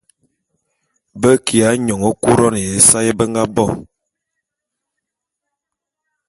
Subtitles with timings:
[1.19, 3.65] Be kiya nyône Couronne ya ésae be nga bo.